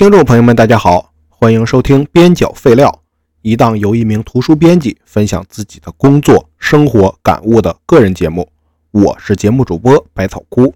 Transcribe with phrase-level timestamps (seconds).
[0.00, 3.02] 听众朋友们，大家好，欢迎收听边角废料，
[3.42, 8.48] 一档由一名图书编辑分享自己的工作、生活感悟的个人节目。
[8.92, 10.72] 我是节目主播百草枯。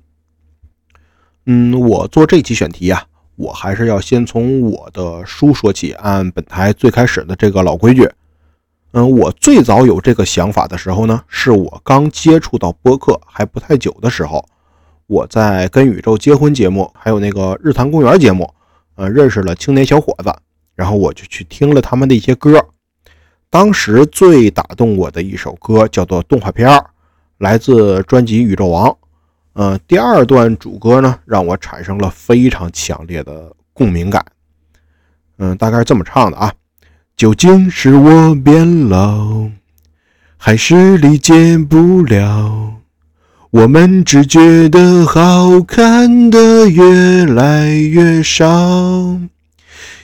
[1.47, 3.03] 嗯，我做这期选题呀，
[3.37, 5.93] 我还是要先从我的书说起。
[5.93, 8.07] 按本台最开始的这个老规矩，
[8.93, 14.47] 嗯，我最早有这个想法的时候呢，是我刚接触到播客还不太久的时候，
[15.07, 18.53] 我在跟宇宙结婚节目，还有那个日坛公园节目。
[18.97, 20.35] 呃，认识了青年小伙子，
[20.75, 22.65] 然后我就去听了他们的一些歌。
[23.51, 26.69] 当时最打动我的一首歌叫做《动画片》，
[27.39, 28.89] 来自专辑《宇宙王》。
[29.53, 34.25] 呃，第二段主歌呢，让我产生了非常强烈的共鸣感。
[35.39, 36.53] 嗯，大概是这么唱的啊：
[37.17, 39.49] 究竟是我变老，
[40.37, 42.74] 还是理解不了？
[43.55, 49.17] 我们只觉得好看的越来越少，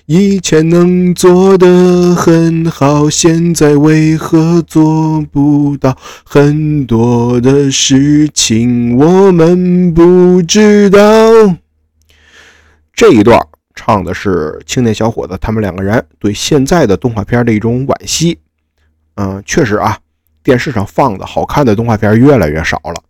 [0.06, 5.98] 以前能做的很好，现在为何做不到？
[6.22, 11.00] 很多的事情我们不知道。
[12.94, 13.36] 这一段
[13.74, 18.38] 唱的是青年小伙子他们两个人对现在的动画片的一种惋惜。
[19.16, 19.98] 嗯，确实啊，
[20.44, 23.02] 电视上放的好看的动画片越来越少了。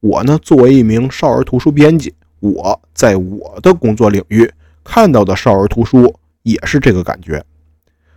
[0.00, 4.50] 我呢，作为一名少儿图书编辑，我在我的工作领域
[4.82, 7.44] 看到的少儿图书也是这个感觉。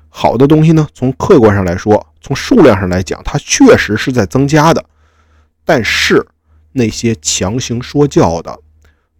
[0.07, 4.83] 好的东西呢，从客观上来说，从数量上来讲，它确实是在增加的。
[5.65, 6.25] 但是
[6.71, 8.57] 那些强行说教的、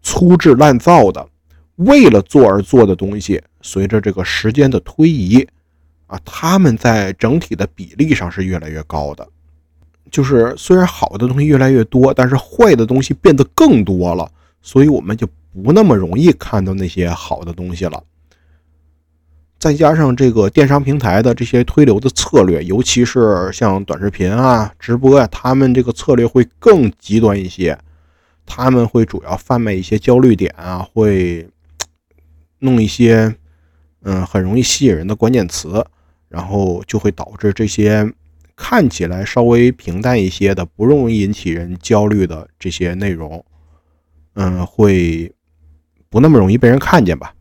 [0.01, 1.27] 粗制滥造的、
[1.75, 5.45] 为了做而做的东西，随着这个时间的推移，
[6.07, 9.27] 啊，他们在整体的比例上是越来越高的。
[10.13, 15.27] 就是虽然好的东西越来越多，但是坏的东西变得更多了，所以我们就
[15.63, 18.03] 不那么容易看到那些好的东西了。
[19.57, 27.75] 再加上这个电商平台的这些推流的策略，尤其是像短视频啊、直播啊，他们这个策略会更极端一些。
[28.45, 31.49] 他们会主要贩卖一些焦虑点啊，会
[32.59, 33.35] 弄一些
[34.03, 35.83] 嗯很容易吸引人的关键词，
[36.29, 38.13] 然后就会导致这些。
[38.55, 43.43] 看起来稍微平淡一些的、不容易引起人焦虑的这些内容，
[44.33, 45.33] 嗯，会
[46.09, 47.33] 不那么容易被人看见吧。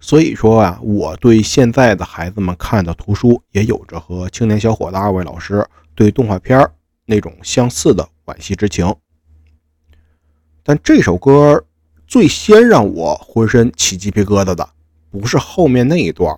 [0.00, 6.68] 所以说啊，我对现在的孩子们看的图书也有着和青年小伙子二位老师对动画片
[7.06, 8.94] 那种相似的惋惜之情。
[10.62, 11.64] 但这首歌
[12.06, 14.68] 最先让我浑身起鸡皮疙瘩的，
[15.10, 16.36] 不是后面那一段，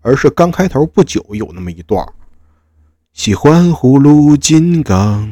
[0.00, 2.06] 而是刚开头不久有那么一段。
[3.18, 5.28] 喜欢葫芦金刚，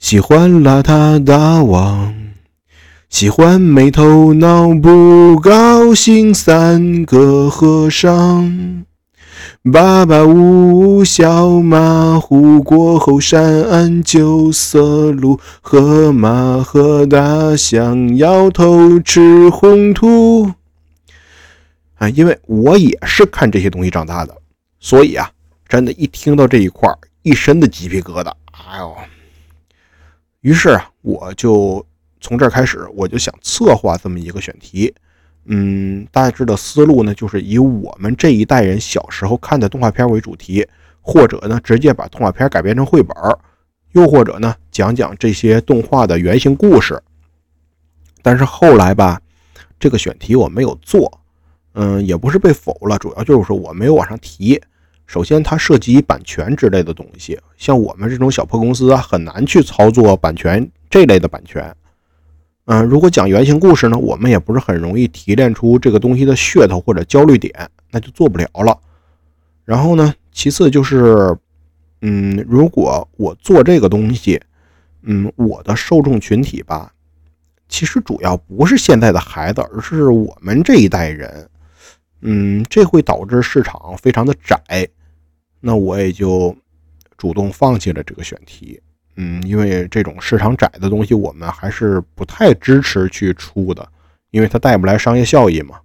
[0.00, 2.12] 喜欢邋遢大王，
[3.08, 8.84] 喜欢没头脑不高兴三个和尚。
[9.72, 20.50] 爸爸呜小马虎过后山安九色鹿，河马和大象摇头吃红土。
[21.98, 24.36] 啊，因为我也是看这些东西长大的，
[24.80, 25.30] 所以啊。
[25.70, 26.92] 真的，一听到这一块
[27.22, 28.32] 一身的鸡皮疙瘩。
[28.50, 28.96] 哎呦！
[30.40, 31.86] 于是啊，我就
[32.20, 34.92] 从这儿开始，我就想策划这么一个选题。
[35.44, 40.66] 嗯，大致的思路呢，就是以我们这一代人小时候看的动画片为主题，
[41.00, 43.16] 或者呢，直接把动画片改编成绘本，
[43.92, 47.00] 又或者呢，讲讲这些动画的原型故事。
[48.22, 49.20] 但是后来吧，
[49.78, 51.20] 这个选题我没有做。
[51.74, 54.60] 嗯，也不是被否了，主要就是说我没有往上提。
[55.10, 61.74] 首先，它涉及版权之类的东西，像我们这种小破公司啊，很难去操作版权这类的版权。
[62.66, 67.52] 嗯，如果讲原型故事呢，我们也不是很容易提炼出这个东西的噱头或者焦虑点，
[67.90, 68.78] 那就做不了了。
[69.64, 71.36] 然后呢，其次就是，
[72.02, 74.40] 嗯，如果我做这个东西，
[75.02, 76.92] 嗯，我的受众群体吧，
[77.68, 81.48] 其实主要不是现在的孩子，而是我们这一代人。
[82.20, 84.88] 嗯，这会导致市场非常的窄。
[85.60, 86.56] 那我也就
[87.16, 88.80] 主动放弃了这个选题，
[89.16, 93.86] 嗯，因为这种市场窄的东西，我们还是不太支持去出的，
[94.30, 95.78] 因为它带不来商业效益嘛。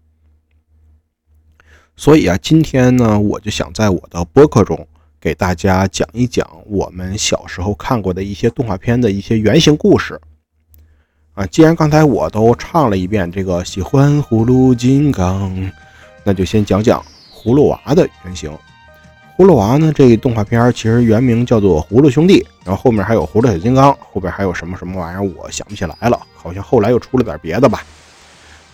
[1.98, 4.88] 所以啊，今天呢，我就想在我的播客中
[5.20, 10.20] 给大家讲一讲我们小时候看过的一些动画片的一些原型故事。
[11.34, 15.72] 啊，既然刚才我都唱了一遍这个喜欢葫芦金刚，
[16.24, 18.50] 那就先讲讲葫芦娃的原型。
[19.38, 19.92] 葫芦娃呢？
[19.94, 26.18] 这动画片其实原名叫做《葫芦兄弟》，然后后面还有《葫芦小金刚》，后边还有什么什么玩意儿，我想不起来了。
[26.34, 27.84] 好像后来又出了点别的吧。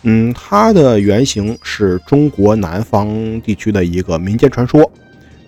[0.04, 4.90] 嗯，它的原型是中国南方地区的一个民间传说。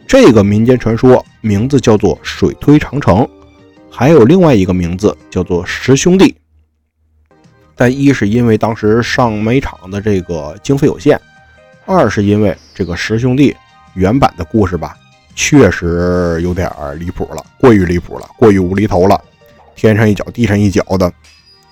[0.07, 3.27] 这个民间传说名字叫做水推长城，
[3.92, 6.36] 还有另外一个名字叫做十兄弟。
[7.75, 11.19] 但一是因为当时上煤厂的这个经费有限，
[11.86, 13.56] 二是因为这个十兄弟
[13.95, 14.95] 原版的故事吧，
[15.35, 19.19] 确实有点离谱了，过于离谱了，过于无厘头了，
[19.75, 21.12] 天上一脚地上一脚的。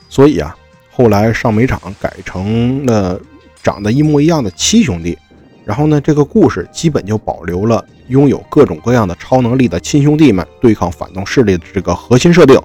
[0.10, 0.56] 所以啊，
[0.92, 3.20] 后来上煤厂改成了
[3.64, 5.18] 长得一模一样的七兄弟。
[5.64, 12.60] 然后呢，这个故事基本就保留了拥有各种各样的超能力的亲兄弟们对抗反动势力的这个核心设定。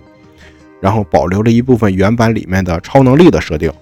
[0.81, 3.72] 然后保留了一部分原版里面的超能力的设定，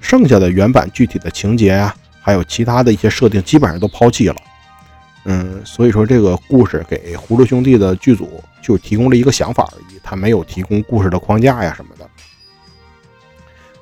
[0.00, 4.36] 剩下的原版具体的情节啊，还有其他的一些设定，基本上都抛弃了。
[5.24, 12.08] 嗯，所以说这个故事给葫芦兄弟的剧组就提供了一个想法而已，他没有提供故事的框架呀什么的。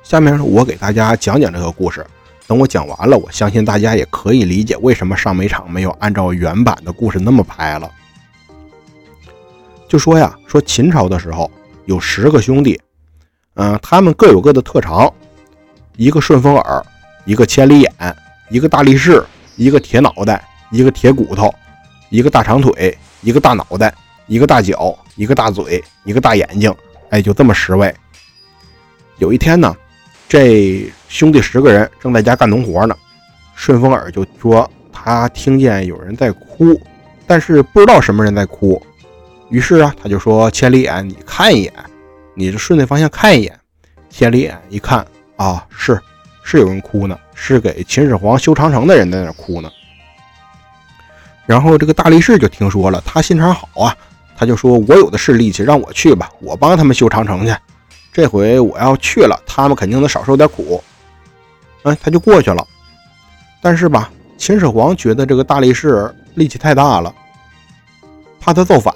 [0.03, 2.05] 下面我给大家讲讲这个故事，
[2.47, 7.89] 等我讲完了，我相信大家也可以理解为什么上美厂没有按照原版的故事那么拍了。
[9.87, 11.49] 就说呀，说秦朝的时候。
[11.85, 12.79] 有十个兄弟，
[13.55, 15.11] 嗯，他们各有各的特长，
[15.95, 16.85] 一个顺风耳，
[17.25, 17.91] 一个千里眼，
[18.51, 19.25] 一个大力士，
[19.55, 21.53] 一个铁脑袋，一个铁骨头，
[22.09, 23.93] 一个大长腿，一个大脑袋，
[24.27, 26.73] 一个大脚，一个大嘴，一个大眼睛，
[27.09, 27.93] 哎，就这么十位。
[29.17, 29.75] 有一天呢，
[30.27, 32.95] 这兄弟十个人正在家干农活呢，
[33.55, 36.79] 顺风耳就说他听见有人在哭，
[37.27, 38.81] 但是不知道什么人在哭。
[39.49, 41.73] 于是啊，他就说：“千里眼，你看一眼，
[42.35, 43.59] 你就顺那方向看一眼。”
[44.07, 45.05] 千里眼一看
[45.35, 45.99] 啊，是
[46.43, 49.71] 是有人哭呢，是给秦始皇修长城的人在那哭呢。
[51.49, 53.97] 然后这个大力士就听说了，他心肠好啊，
[54.37, 57.55] 他就说：“我有的是力气，让我去吧，我帮他们修长城去。
[58.13, 60.79] 这回我要去了，他们肯定能少受点苦。”
[61.81, 62.63] 哎，他就过去了。
[63.63, 67.11] 但是吧，秦始皇觉得这个大力士力气太大了，
[68.39, 68.93] 怕他造反。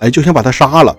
[0.00, 0.94] 哎，就想把他杀了。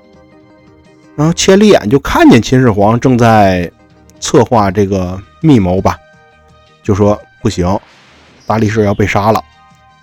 [1.15, 3.71] 然后千里眼就看见秦始皇正在
[4.19, 5.95] 策划这个密谋吧，
[6.81, 7.79] 就说不行，
[8.47, 9.43] 大力士要被杀了。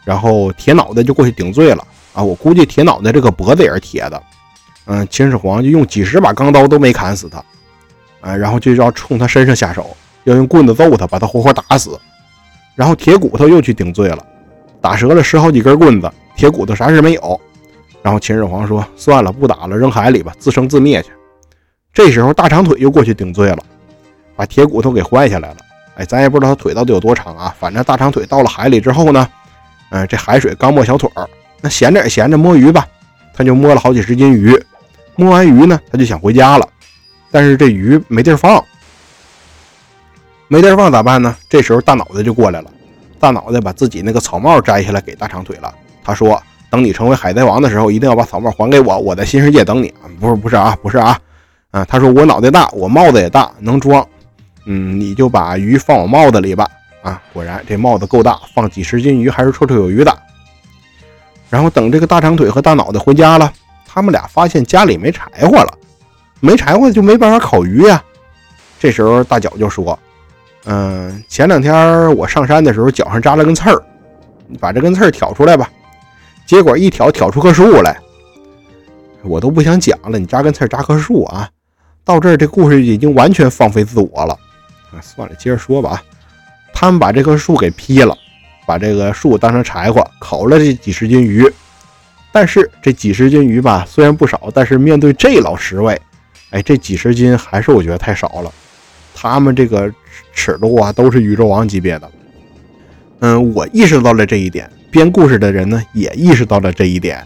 [0.06, 2.22] 然后铁脑袋就过去顶罪了啊！
[2.22, 4.22] 我估计铁脑袋这个脖子也是铁的。
[4.84, 7.44] 嗯，秦始皇就用几十把钢刀都没砍死他，
[8.20, 11.98] 啊，然后就要冲他身上下手，要用棍子揍他，把他活活打死。
[12.76, 14.24] 然后铁骨头又去顶罪了，
[14.80, 17.40] 打折了十好几根棍子，铁骨头啥事没有。
[18.00, 21.10] 然后秦始皇说：“算了，不打了，扔海里吧，自生自灭去。”
[21.92, 23.58] 这时候大长腿又过去顶罪了，
[24.36, 25.56] 把铁骨头给换下来了。
[25.96, 27.52] 哎，咱也不知道他腿到底有多长啊。
[27.58, 29.28] 反正大长腿到了海里之后呢，
[29.96, 31.28] 嗯，这海水刚没小腿儿，
[31.60, 32.86] 那闲着也闲着摸鱼吧，
[33.32, 34.54] 他就摸了好几十斤鱼。
[35.14, 36.68] 摸完鱼呢，他就想回家了，
[37.30, 38.62] 但是这鱼没地儿放，
[40.48, 41.34] 没地儿放咋办呢？
[41.48, 42.70] 这时候大脑袋就过来了，
[43.18, 45.74] 大脑袋把自己那个草帽摘下来给大长腿了。
[46.04, 46.42] 他说。
[46.68, 48.98] 等你成为海贼王的时候，一定要把草帽还给我。
[48.98, 49.94] 我在新世界等你。
[50.20, 51.16] 不是不是啊，不是啊，
[51.70, 54.04] 啊，他说我脑袋大，我帽子也大，能装。
[54.66, 56.68] 嗯，你就把鱼放我帽子里吧。
[57.06, 60.18] 啊，果然这帽子够大，放几十斤鱼还是绰绰有余的。
[61.48, 63.52] 然后等这个大长腿和大脑袋回家了，
[63.86, 65.78] 他们俩发现家里没柴火了，
[66.40, 68.02] 没柴火就没办法烤鱼呀。
[68.80, 69.96] 这时候大脚就说
[70.66, 73.80] ：“嗯，前两天我上山的时候脚上扎了根刺儿，
[74.48, 75.70] 你把这根刺儿挑出来吧。”
[76.44, 77.96] 结果一挑挑出棵树来，
[79.22, 80.18] 我都不想讲了。
[80.18, 81.48] 你扎根刺扎棵树啊？
[82.04, 84.36] 到这儿这故事已经完全放飞自我了。
[84.92, 85.90] 啊，算了，接着说吧。
[85.90, 86.02] 啊，
[86.78, 88.14] 他们把这棵树给劈了，
[88.66, 91.50] 把这个树当成柴火烤了这几十斤鱼。
[92.30, 95.98] 但是这几十斤鱼吧，虽然不少，但是面对这老十位，
[96.50, 98.52] 哎，这几十斤还是我觉得太少了。
[99.14, 99.90] 他们这个
[100.34, 102.10] 尺度啊，都是宇宙王级别的。
[103.20, 104.70] 嗯，我意识到了这一点。
[104.90, 107.24] 编故事的人呢，也意识到了这一点。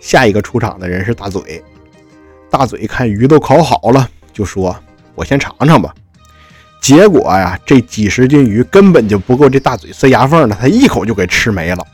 [0.00, 1.62] 下一个出场的人是大嘴。
[2.48, 4.74] 大嘴看鱼都烤好了，就说
[5.14, 5.94] ：“我先尝尝吧。”
[6.80, 11.86] 结果呀，这几十斤鱼根本就不够这大嘴塞牙缝的，他一口就给吃没了。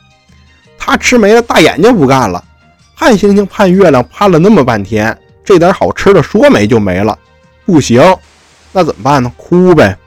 [0.77, 2.43] 他吃没了，大眼睛不干了，
[2.95, 7.17] 盼星星盼月亮盼了那么半天，这点好吃的说没就没了，
[7.65, 8.01] 不行，
[8.71, 9.31] 那怎么办呢？
[9.35, 9.97] 哭呗。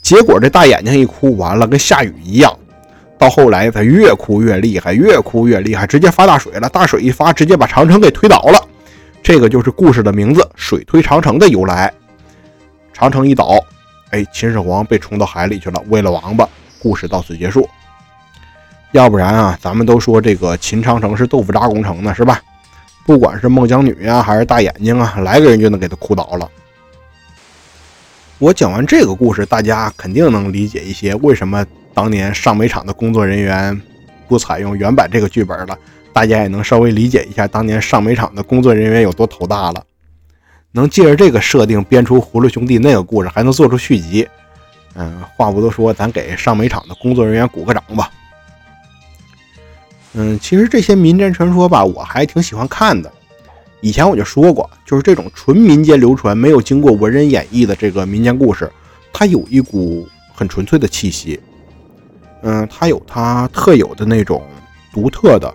[0.00, 2.52] 结果这大眼睛一哭，完了跟下雨一样。
[3.18, 6.68] 到后来，他越哭越厉害，越哭越厉害，直接发大水了。
[6.68, 8.68] 大水一发，直接把长城给推倒了。
[9.22, 11.92] 这个就是故事的名字“水推长城”的由来。
[12.92, 13.58] 长城一倒，
[14.14, 16.48] 哎，秦始皇被冲到海里去了，喂了王八。
[16.78, 17.68] 故事到此结束。
[18.92, 22.40] 要不然啊，咱们都说这个秦长城是豆腐渣工程呢，是吧？
[23.04, 26.48] 不管是孟姜女呀，还是大眼睛啊，来个人就能给他哭倒了。
[28.38, 33.82] 我讲完这个故事，大家肯定能理解一些为什么当年上美厂的工作人员
[34.28, 35.76] 不采用原版这个剧本了。
[36.12, 39.84] 大家也能稍微理解一下当年上美厂的工作人员有多头大了。
[40.76, 44.26] 能借着这个设定编出《葫芦兄弟》那个故事，还能做出续集，
[44.94, 48.10] 嗯，话不多说，咱给上美厂的工作人员鼓个掌吧。
[50.14, 53.12] 嗯，其实这些民间传说吧，我还挺喜欢看的。
[53.82, 58.68] 以前我就说过，就是这种纯民间流传、没有经过文人演绎的这个民间故事，
[59.12, 61.38] 它有一股很纯粹的气息。
[62.42, 64.42] 嗯，它有它特有的那种
[64.92, 65.54] 独特的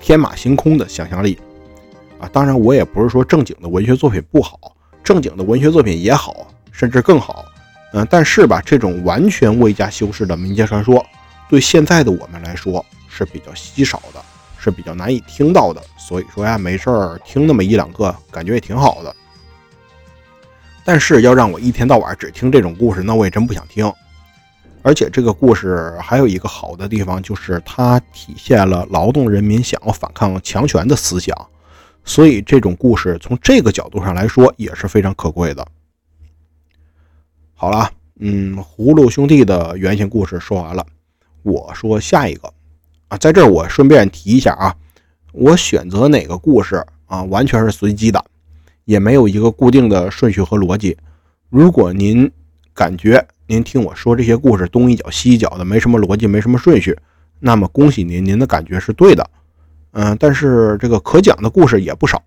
[0.00, 1.36] 天马行空的想象力
[2.20, 2.28] 啊。
[2.32, 7.44] 当然，我也不是说正经的文学作品不好，正经的文学作品也好，甚至更好。
[7.92, 11.04] 嗯，但是吧，这种完全未加修饰的民间传说，
[11.48, 14.22] 对现在的我们来说是比较稀少的。
[14.62, 19.16] 是比较难以听到的，所以说呀，没事儿听那么一两个，感觉也挺好的。
[20.84, 23.90] 但是要让我一天到晚只听这种故事，那我也真不想听。
[24.82, 31.34] 而且这个故事还有一个好的地方，就是它体现了劳动人民想要反抗强权的思想，
[32.04, 35.66] 所以这种故事从这个角度上来说也是非常可贵的。
[37.54, 40.84] 好了，嗯，葫芦兄弟的原型故事说完了，
[41.42, 42.52] 我说下一个。
[43.08, 44.74] 啊，在这儿我顺便提一下啊，
[45.32, 48.24] 我选择哪个故事啊，完全是随机的，
[48.84, 50.96] 也没有一个固定的顺序和逻辑。
[51.48, 52.30] 如果您
[52.72, 56.96] 感觉您听我说这些故事东一脚西一脚的，没什么逻辑，没什么顺序，
[57.40, 59.28] 那么恭喜您，您的感觉是对的。
[59.92, 62.22] 嗯，但是这个可讲的故事也不少，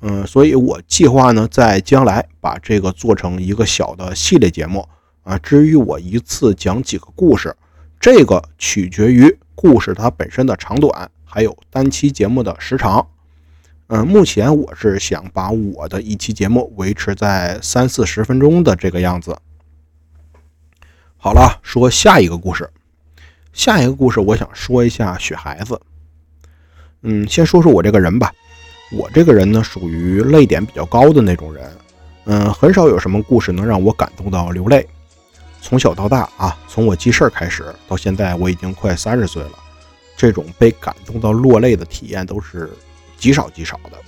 [0.00, 4.88] 嗯，所以我计划呢，在将来把这个做成一个小的系列节目
[5.22, 5.38] 啊。
[5.38, 7.56] 至于我一次讲几个故事，
[8.00, 9.38] 这个取决于。
[9.56, 13.06] 故事它本身的长短，还有单期节目的时长，
[13.86, 19.38] 嗯，目前我是想把我的一期节目维持在三四十分钟的这个样子。
[21.16, 22.68] 好了，说下一个故事。
[23.52, 25.80] 下一个故事，我想说一下雪孩子。
[27.04, 28.32] 嗯，先说说我这个人吧。
[28.90, 31.70] 我这个人呢，属于泪点比较高的那种人。
[32.24, 34.86] 嗯，很少有什么故事能让我感动到流泪。
[35.60, 39.52] 从小到大啊，从我记事儿开始到现在，我已经快三十岁了。
[40.16, 42.70] 这种被感动到落泪的体验都是
[43.18, 43.98] 极少极少的。《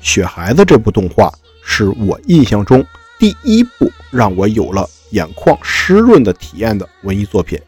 [0.00, 1.32] 雪孩子》这部动画
[1.64, 2.84] 是我印象中
[3.18, 7.58] 第一部让我有了眼眶湿润的体验的文艺作品。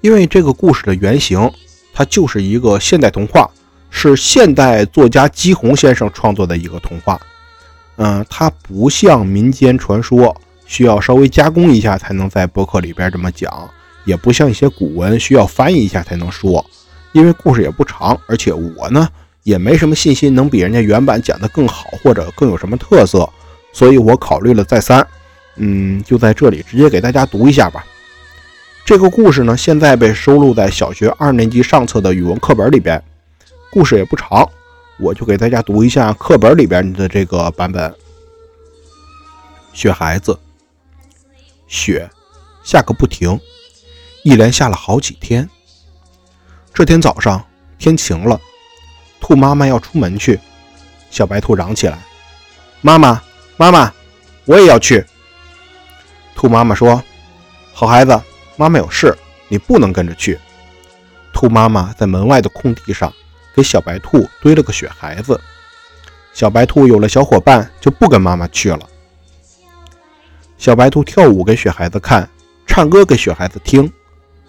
[0.00, 1.50] 因为这个故事的原型，
[1.96, 3.48] 它就是一个现代童话，
[3.88, 7.18] 是现代作家姬红先生创作的一个童话。
[7.96, 10.36] 嗯，它不像民间传说。
[10.66, 13.70] 需要稍微加工一下才能在博客里边这么讲，
[14.04, 16.64] 也不像一些古文需要翻译一下才能说。
[17.12, 19.08] 因为故事也不长，而且我呢
[19.44, 23.26] 也没什么信心能比人家原版讲得更好或者更有什么特色，
[23.72, 25.06] 所以我考虑了再三，
[25.54, 27.86] 嗯，就在这里直接给大家读一下吧。
[28.86, 33.02] 这个故事呢现在被收录在小学二年级上册的语文课本里边，
[33.68, 34.48] 故事也不长，
[35.00, 37.92] 我就给大家读一下课本里边的这个版本。
[39.72, 40.38] 雪孩子。
[41.66, 42.08] 雪
[42.62, 43.40] 下个不停，
[44.22, 45.50] 一连下了好几天。
[46.72, 47.44] 这天早上
[47.78, 48.40] 天晴了，
[49.20, 50.38] 兔妈妈要出门去，
[51.10, 51.98] 小白兔嚷起来
[52.82, 53.20] ：“妈妈，
[53.56, 53.92] 妈妈，
[54.44, 55.04] 我也要去。”
[56.36, 57.02] 兔妈妈说
[57.74, 58.22] ：“好孩子，
[58.56, 59.16] 妈妈有事，
[59.48, 60.38] 你不能跟着去。”
[61.32, 63.12] 兔妈妈在门外的空地上
[63.54, 65.38] 给小白兔堆了个雪孩子。
[66.32, 68.80] 小白兔有了小伙伴，就不跟妈妈去了。
[70.58, 72.28] 小白兔跳舞给雪孩子看，
[72.66, 73.92] 唱歌给雪孩子听。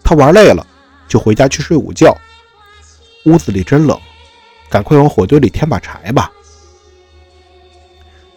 [0.03, 0.65] 它玩累了，
[1.07, 2.15] 就回家去睡午觉。
[3.25, 3.99] 屋子里真冷，
[4.69, 6.31] 赶快往火堆里添把柴吧。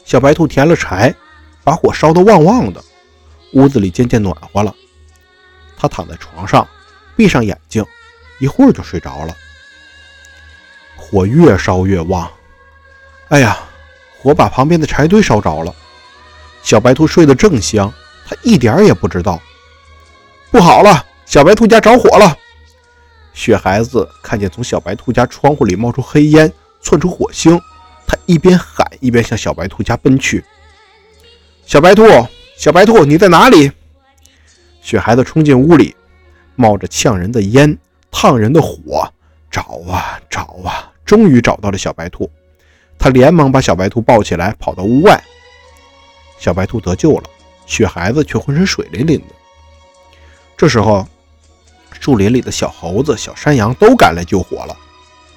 [0.05, 1.15] 小白兔填了柴，
[1.63, 2.83] 把火烧得旺旺的，
[3.53, 4.75] 屋子里渐渐暖和了。
[5.81, 6.69] 他躺在床上，
[7.17, 7.83] 闭上眼睛，
[8.39, 9.35] 一会儿就睡着了。
[10.97, 12.31] 火越烧越旺，
[13.31, 13.59] 哎呀，
[14.19, 15.75] 火把旁边的柴堆烧着了。
[16.63, 17.91] 小白兔睡得正香，
[18.29, 19.41] 它一点也不知道。
[20.51, 22.37] 不好了，小白兔家着火了！
[23.33, 27.59] 雪孩子看见从小白兔家窗户里冒出黑烟，窜出火星，
[28.07, 30.45] 他一边喊一边向小白兔家奔去。
[31.65, 32.05] 小白兔，
[32.59, 33.73] 小白兔，你在哪里？
[34.81, 35.95] 雪孩子冲进屋里，
[36.57, 37.77] 冒着呛人的烟，
[38.11, 39.09] 烫人的火，
[39.51, 42.31] 找啊找啊，终于找到了小白兔。
[42.99, 45.23] 他连忙把小白兔抱起来，跑到屋外。
[46.39, 47.25] 小白兔得救了，
[47.67, 49.35] 雪孩子却浑身水淋淋的。
[50.57, 51.07] 这时候，
[51.99, 54.77] 树林里的小猴子、小山羊都赶来救火了。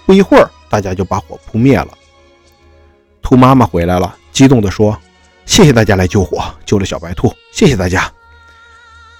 [0.05, 1.87] 不一会儿，大家就把火扑灭了。
[3.21, 4.97] 兔妈妈回来了，激动地说
[5.45, 8.11] ：“谢谢大家来救火，救了小白兔，谢谢大家。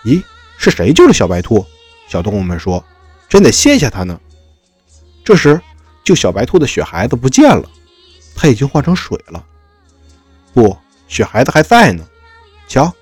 [0.06, 0.22] 咦，
[0.58, 1.66] 是谁救了小白兔？
[2.08, 2.84] 小动物们说
[3.30, 4.20] ：“真得谢谢他呢。”
[5.24, 5.60] 这时，
[6.04, 7.70] 救小白兔的雪孩子不见了，
[8.36, 9.44] 他已经化成水了。
[10.54, 12.06] 不，雪孩子还在呢。
[12.68, 12.94] 瞧，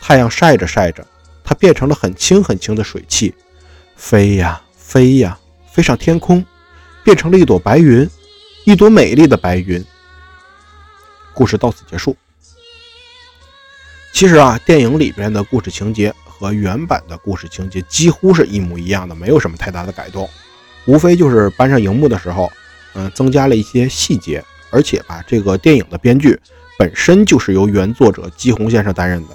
[0.00, 1.06] 太阳晒着晒着，
[1.44, 3.34] 它变成了很轻很轻的水汽，
[3.96, 5.38] 飞呀飞呀，
[5.70, 6.44] 飞上天空，
[7.04, 8.08] 变成了一朵白云，
[8.64, 9.84] 一朵美丽的白云。
[11.34, 12.16] 故事到此结束。
[14.12, 20.28] 其实啊，电影里边的故事情节和原版的故事情节几乎是一模一样的，没有什么太大的改动，
[20.86, 22.50] 无非就是搬上荧幕的时候，
[22.94, 26.38] 嗯，增加了一些细节，而且吧，这个电影的编剧
[26.78, 29.34] 本身就是由原作者姬红先生担任的，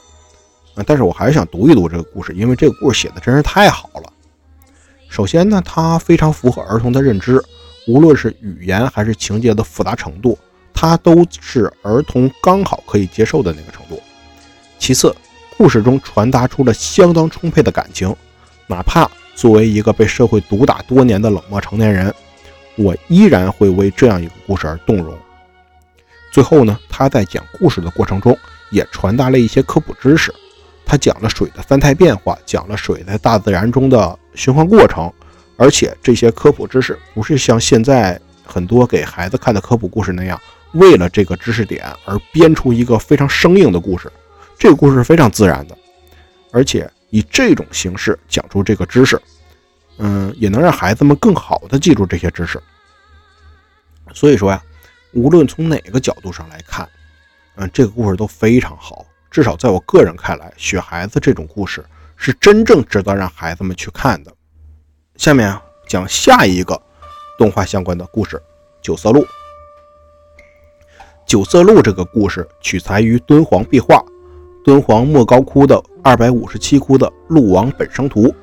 [0.75, 4.13] 啊，但是我还是想读一读这个故事，因为这个故事写的真是太好了。
[5.09, 7.43] 首先呢，它非常符合儿童的认知，
[7.85, 10.39] 无论是语言还是情节的复杂程度，
[10.73, 14.01] 它都是儿童刚好可以接受的那个程度。
[14.79, 15.15] 其次，
[15.57, 18.13] 故事中传达出了相当充沛的感情，
[18.67, 22.13] 哪怕作为一个被社会毒打多年的冷漠成年人，
[22.75, 25.17] 我依然会为这样一个故事而动容。
[26.31, 28.37] 最后呢，他在讲故事的过程中
[28.71, 30.33] 也传达了一些科普知识，
[30.85, 35.11] 他讲了水的三态变化，讲了水在大自然中的循环过程，
[35.57, 40.39] 而且这些科普知识不是像现在很多给孩子看的科普故事那样，
[40.73, 44.11] 为了这个知识点而编出一个非常生硬的故事。
[44.57, 45.77] 这个故事是非常自然的，
[46.51, 49.21] 而且以这种形式讲出这个知识，
[49.97, 52.61] 嗯，也能让孩子们更好的记住这些知识。
[54.13, 54.63] 所以说呀，
[55.11, 56.87] 无论从哪个角度上来看，
[57.55, 59.05] 嗯，这个故事都非常好。
[59.29, 61.83] 至少在我个人看来，《雪孩子》这种故事
[62.15, 64.31] 是真正值得让孩子们去看的。
[65.17, 66.79] 下面啊，讲下一个
[67.37, 68.37] 动画相关的故事
[68.81, 69.21] 《九色鹿》。
[71.25, 74.03] 《九色鹿》这个故事取材于敦煌壁画。
[74.63, 78.33] 敦煌莫高窟的二百五十七窟的鹿王本生图。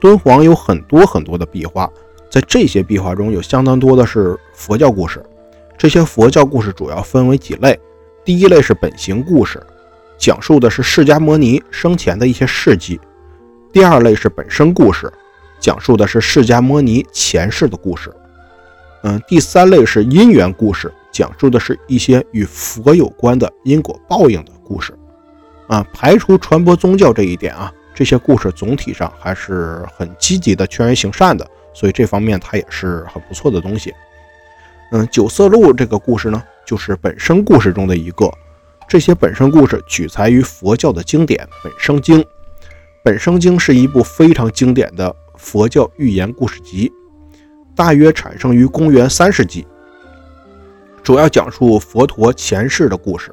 [0.00, 1.90] 敦煌有很多很多的壁画，
[2.30, 5.20] 在这些壁画中有相当多的是佛教故事。
[5.76, 7.78] 这些佛教故事主要分为几类：
[8.24, 9.60] 第一类是本行故事，
[10.16, 12.96] 讲述的是释迦牟尼生前的一些事迹；
[13.72, 15.12] 第二类是本生故事，
[15.60, 18.10] 讲述的是释迦牟尼前世的故事；
[19.02, 24.92] 嗯，第三类是因缘故事，讲述的是一些与佛有关的因果报应的故事。
[25.68, 33.94] 啊，排除传播宗教这一点啊，这些故事总体上还是很积极的劝人行善的，所以这方面它也是很不错的东西。
[34.90, 38.32] 嗯，九色鹿这个故事呢，就是本身故事中的一个。
[38.88, 42.18] 这些本身故事取材于佛教的经典《本生经》，
[43.02, 46.90] 《本生经》是一部非常经典的佛教寓言故事集，
[47.76, 49.66] 大约产生于公元三世纪，
[51.02, 53.30] 主要讲述佛陀前世的故事。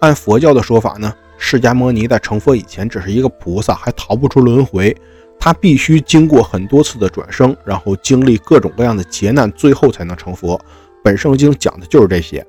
[0.00, 1.10] 按佛教的说法呢。
[1.46, 4.96] 释迦摩尼在成佛以前只是一个菩萨，还逃不出轮回。
[5.38, 10.58] 他必须经过很多次的转生，然后经历各种各样的劫难，最后才能成佛。
[11.02, 12.44] 本圣经讲的就是这些。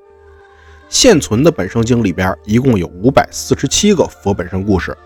[0.88, 4.96] 现存的本圣经里边一共有五百四十七个佛本生故事。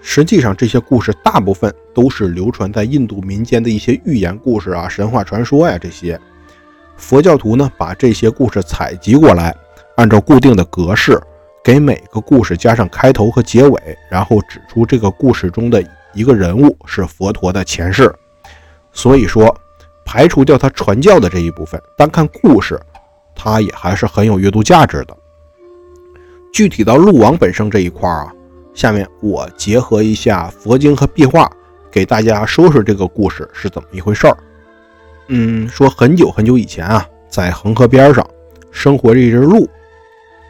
[0.00, 6.20] 实际上，这些故事大部分都是流传在印度民间的一些寓言故事啊、神话传说呀这些。
[6.96, 9.52] 佛教徒呢，把这些故事采集过来，
[9.96, 11.20] 按照固定的格式。
[11.64, 18.14] 给每个故事加上开头和结尾，然后指出这个故事中的一个人物是佛陀的前世。
[18.92, 19.56] 所以说，
[20.04, 22.78] 排除掉他传教的这一部分，单看故事，
[23.34, 25.16] 它也还是很有阅读价值的。
[26.52, 28.30] 具体到鹿王本身这一块啊，
[28.74, 31.50] 下面我结合一下佛经和壁画，
[31.90, 34.36] 给大家说说这个故事是怎么一回事儿。
[35.28, 38.24] 嗯，说很久很久以前啊，在恒河边上
[38.70, 39.66] 生活着一只鹿。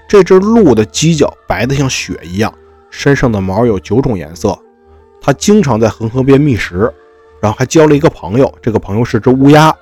[0.06, 2.52] 这只鹿的犄角白得像雪一样，
[2.90, 4.56] 身上的毛有九种颜色。
[5.20, 6.92] 它经常在恒河边觅食，
[7.40, 8.52] 然后还交了一个朋友。
[8.60, 9.74] 这个朋友是只乌鸦。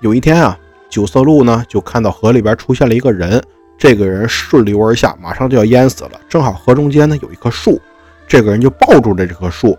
[0.00, 0.58] 有一天啊，
[0.90, 3.42] 九色鹿呢就看到河里边出现了一个人，
[3.78, 6.20] 这个人顺流而下，马上就要淹死了。
[6.28, 7.80] 正好河中间呢有一棵树，
[8.28, 9.76] 这个人就抱住了这棵树。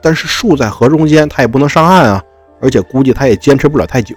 [0.00, 2.24] 但是树在河中间，他也不能上岸啊，
[2.60, 4.16] 而且估计他也坚持不了太久，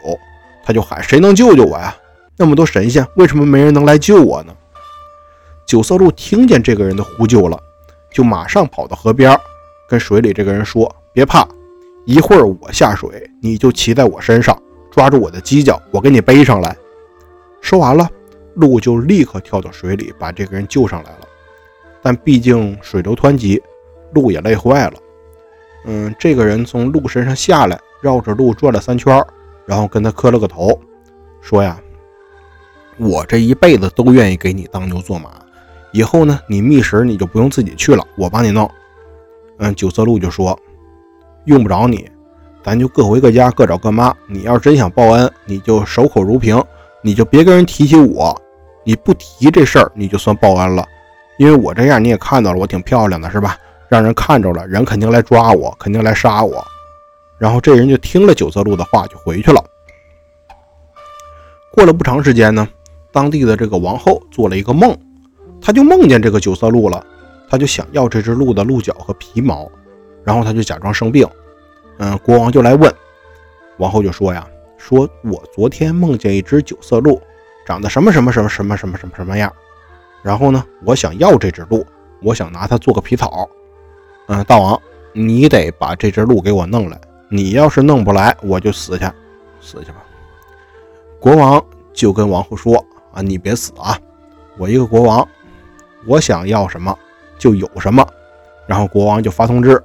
[0.63, 1.93] 他就喊：“谁能救救我呀？”
[2.37, 4.53] 那么多神仙，为什么没人能来救我呢？
[5.65, 7.57] 九色鹿听见这个人的呼救了，
[8.11, 9.35] 就马上跑到河边，
[9.87, 11.47] 跟水里这个人说：“别怕，
[12.05, 16.75] 一会儿我下水，你就骑在我身上，抓住我的犄角，我给你背上来。”
[17.61, 18.07] 说完了，
[18.55, 21.27] 鹿就立刻跳到水里，把这个人救上来了。
[22.01, 23.61] 但毕竟水流湍急，
[24.13, 24.93] 鹿也累坏了。
[25.85, 29.25] 嗯，这个人从鹿身上下来，绕着鹿转了三圈，
[29.65, 30.77] 然后跟他磕了个头，
[31.41, 31.79] 说呀。
[32.97, 35.29] 我这一辈子都愿意给你当牛做马，
[35.91, 38.69] 以后呢，你觅食你就不用自己去了，我帮你弄。
[39.57, 40.57] 嗯，九色鹿就说，
[41.45, 42.09] 用不着你，
[42.63, 44.13] 咱就各回各家，各找各妈。
[44.27, 46.61] 你要是真想报恩，你就守口如瓶，
[47.01, 48.39] 你就别跟人提起我。
[48.83, 50.85] 你不提这事儿，你就算报恩了。
[51.37, 53.57] 因为我这样你也看到了，我挺漂亮的，是吧？
[53.87, 56.65] 让人看着了，人肯定来抓我，肯定来杀我。
[57.37, 59.63] 然后这人就听了九色鹿的话，就回去了。
[61.71, 62.67] 过了不长时间呢，
[63.15, 64.93] 当地的这个王后做了一个梦。
[65.61, 67.01] 她就梦见这个九色鹿了，
[67.49, 69.71] 她就想要这只鹿的鹿角和皮毛，
[70.25, 71.25] 然后她就假装生病。
[71.99, 72.93] 嗯，国王就来问，
[73.77, 74.45] 王后就说呀
[74.77, 77.21] ：“说我昨天梦见一只九色鹿，
[77.65, 79.49] 长得什么什么什么什么什么什么什么样。
[80.21, 81.85] 然后呢，我想要这只鹿，
[82.21, 83.49] 我想拿它做个皮草。
[84.27, 84.77] 嗯，大王，
[85.13, 86.99] 你得把这只鹿给我弄来。
[87.29, 89.05] 你要是弄不来，我就死去，
[89.61, 90.03] 死去吧。”
[91.17, 93.99] 国王就跟王后说：“啊，你别死啊，
[94.59, 95.27] 我一个国王。”
[96.07, 96.95] 我想要什么
[97.35, 98.07] 就有什么，
[98.67, 99.81] 然后国王就发通知，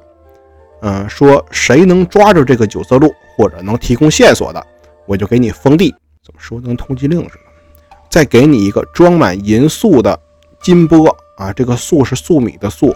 [0.82, 4.62] 嗯，说谁能抓住这个九色鹿或者能提供线索的，
[5.06, 5.94] 我就给你封地。
[6.22, 7.96] 怎么说跟通缉令似的？
[8.10, 10.20] 再给你一个装满银粟的
[10.60, 12.94] 金钵啊，这个粟是粟米的粟，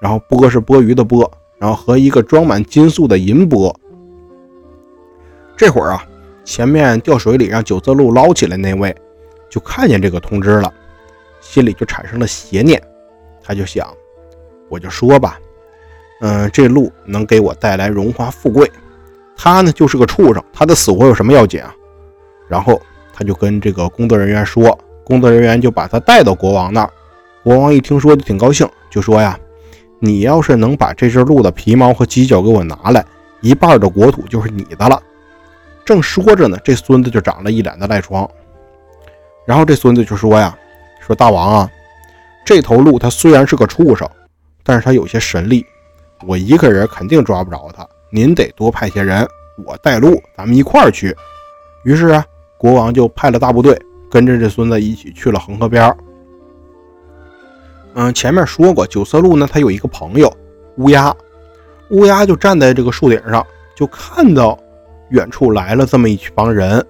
[0.00, 3.78] 然后钵是钵盂的钵，然后和一个装满金粟的银钵。
[5.58, 6.02] 这会儿啊，
[6.42, 8.96] 前面掉水里让九色鹿捞起来那位
[9.52, 10.72] 就看见这个通知了。
[11.42, 12.82] 心里就产生了邪念，
[13.44, 13.86] 他就想，
[14.70, 15.38] 我就说吧，
[16.22, 18.70] 嗯，这鹿能给我带来荣华富贵，
[19.36, 21.74] 他呢就是个畜生，他的死活有什么要紧啊？
[22.48, 22.80] 然后
[23.12, 26.90] 他就跟这个工作人员说，工作人员就把他带到国王那儿。
[27.42, 29.38] 国王一听说就挺高兴，就说呀，
[29.98, 33.04] 你要是能把这只鹿的皮毛和犄角给我拿来，
[33.42, 35.02] 一半的国土就是你的了。
[35.84, 38.26] 正说着呢，这孙子就长了一脸的赖疮，
[39.44, 40.56] 然后这孙子就说呀。
[41.04, 41.70] 说大王啊，
[42.44, 44.08] 这头鹿它虽然是个畜生，
[44.62, 45.66] 但是它有些神力，
[46.28, 47.84] 我一个人肯定抓不着它。
[48.08, 49.26] 您得多派些人，
[49.66, 51.12] 我带路，咱们一块儿去。
[51.82, 52.24] 于是啊，
[52.56, 53.76] 国王就派了大部队，
[54.08, 55.96] 跟着这孙子一起去了恒河边儿
[57.94, 60.32] 嗯，前面说过，九色鹿呢，它有一个朋友
[60.76, 61.12] 乌鸦，
[61.90, 64.56] 乌鸦就站在这个树顶上，就看到
[65.10, 66.86] 远处来了这么一帮人，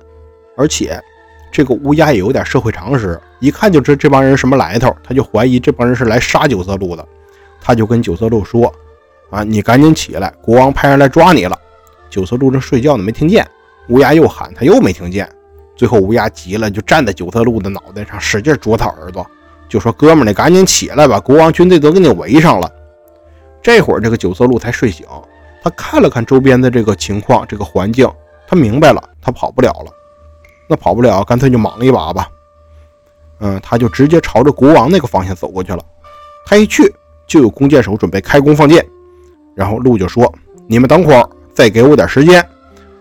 [0.54, 1.02] 而且。
[1.52, 7.06] 这个乌鸦也有点社会常识，一看就知这帮人什么来头，他就怀疑这帮人是来杀九色鹿的。
[7.60, 8.72] 他就跟九色鹿说
[9.30, 11.56] ：“啊，你赶紧起来，国王派人来抓你了。”
[12.10, 13.46] 九色鹿正睡觉呢，没听见。
[13.88, 15.28] 乌鸦又喊，他又没听见。
[15.76, 19.24] 最后乌鸦急了，就站在九色鹿的脑袋上，使劲啄他耳朵，
[19.68, 22.70] 就说：“哥们儿，你赶紧起来吧，国王军队都给你围上了。”
[23.62, 25.06] 这会儿这个九色鹿才睡醒，
[25.62, 28.10] 他看了看周边的这个情况，这个环境，
[28.46, 29.92] 他明白了，他跑不了了。
[30.72, 32.26] 那跑不了，干脆就莽一把吧。
[33.40, 35.84] 嗯，他就直接朝着国王那个方向走过去了。
[36.46, 36.90] 他一去，
[37.26, 38.82] 就有弓箭手准备开弓放箭。
[39.54, 40.32] 然后鹿就说
[40.66, 42.42] ：“你们等会儿，再给我点时间，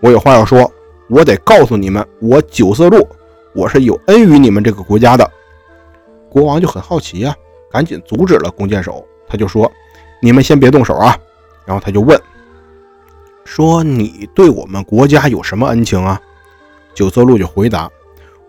[0.00, 0.70] 我有话要说。
[1.08, 3.08] 我得告诉你们，我九色鹿，
[3.54, 5.30] 我是有恩于你们这个国家的。”
[6.28, 7.34] 国王就很好奇呀，
[7.70, 9.02] 赶紧阻止了弓箭手。
[9.26, 9.70] 他就说
[10.20, 11.16] ：“你们先别动手啊。”
[11.64, 12.20] 然后他就问
[13.46, 16.20] ：“说你对我们国家有什么恩情啊？”
[16.94, 17.90] 九色鹿就回答：“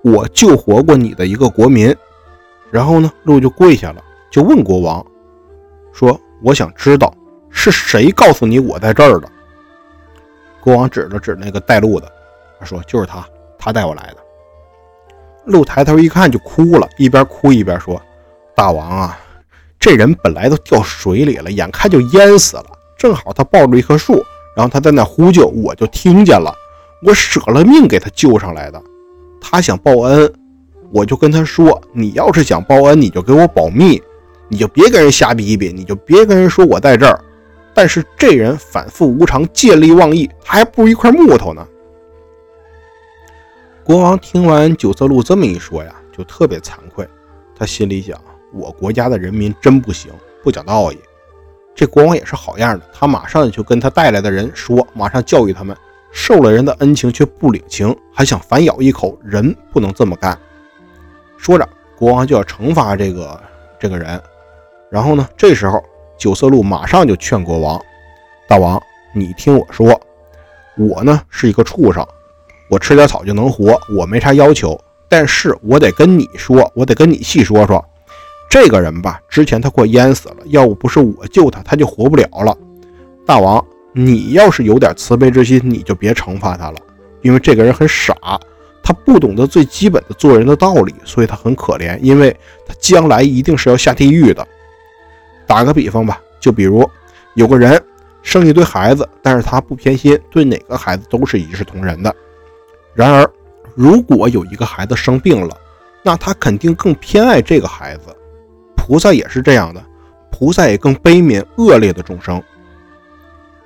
[0.03, 1.95] 我救活过你的一个国民。”
[2.71, 5.05] 然后呢，鹿就跪下了，就问国王
[5.91, 7.13] 说：“我想知道
[7.49, 9.29] 是谁告诉你我在这儿的？”
[10.59, 12.11] 国王指了指那个带路的，
[12.59, 13.23] 他说：“就是他，
[13.59, 14.17] 他带我来的。”
[15.45, 18.01] 鹿抬头一看就哭了，一边哭一边说
[18.55, 19.19] ：“大王啊，
[19.79, 22.65] 这人本来都掉水里了，眼看就淹死了，
[22.97, 24.13] 正好他抱住一棵树，
[24.55, 26.51] 然后他在那呼救，我就听见了。”
[27.05, 28.81] 我舍了命给他救上来的，
[29.41, 30.31] 他想报恩，
[30.91, 34.01] 我就跟他说：“你要是想报恩，你就给我保密，
[34.47, 37.19] 你就别跟人瞎逼逼，你就别跟人说我在这儿。”
[37.75, 41.67] 但是这人反复无常，见利忘义，他还不如一块木头呢。
[43.83, 47.05] 国王听完九色鹿这么一说呀，就特别惭愧，
[47.57, 48.17] 他心里想：
[48.53, 50.11] 我国家的人民真不行，
[50.43, 50.97] 不讲道义。
[51.75, 55.75] 这国王也是好样的，他马上就跟他带来的人说，马上教育他们。
[56.13, 60.37] 受了人的恩情却不领情，还想反咬一口，人不能这么干。
[61.37, 63.41] 说着，国王就要惩罚这个
[63.79, 64.21] 这个人。
[64.91, 65.83] 然后呢，这时候
[66.15, 67.81] 九色鹿马上就劝国王
[68.47, 68.79] ：“大王，
[69.13, 69.99] 你听我说，
[70.77, 72.07] 我呢是一个畜生，
[72.69, 74.79] 我吃点草就能活，我没啥要求。
[75.09, 77.83] 但是我得跟你说，我得跟你细说说，
[78.47, 82.55] 这个人吧，之前他快淹死了，要不是我救他，他就活不了了。
[83.25, 86.77] 大王。”你要是有点慈悲之心，你就别惩罚他了，
[87.21, 88.15] 因为这个人很傻，
[88.81, 94.45] 他不懂得最基本的做人的道理，所以他很可怜，因为他将来一定是要下地狱的。
[95.45, 96.89] 打个比方吧，就比如
[97.35, 97.81] 有个人
[98.23, 102.13] 生一堆孩子，但是他不偏心，对哪个孩子都是一视同仁的。
[102.93, 103.29] 然而，
[103.75, 105.55] 如果有一个孩子生病了，
[106.01, 108.15] 那他肯定更偏爱这个孩子。
[108.75, 109.83] 菩萨也是这样的，
[110.31, 112.41] 菩萨也更悲悯恶劣的众生。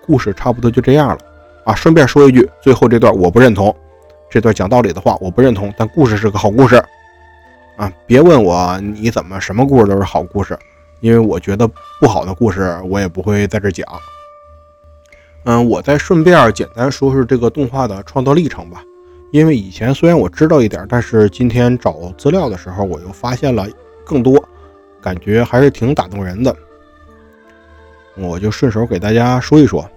[0.08, 1.18] 故事差不多就这样了
[1.66, 1.76] 啊！
[1.76, 3.76] 顺便说一句，最后这段我不认同，
[4.30, 6.82] 这段讲道理的话我不认同，但故事是个好故事
[7.76, 7.92] 啊！
[8.06, 10.58] 别问我你怎么什么故事都是好故事，
[11.02, 13.86] 因为我觉得不好的故事我也不会在这讲。
[15.44, 18.82] 嗯，我再顺便简单说说这个动画的创作历程吧，
[19.32, 23.68] 因为以前虽然我知道一点，但是今天找资料的时候我又发现了
[24.06, 24.42] 更多，
[25.02, 26.56] 感觉还是挺打动人的，
[28.16, 29.90] 我就顺手给大家说一说。